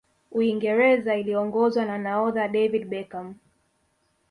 [0.31, 3.35] uingereza iliongozwa na nahodha david beckham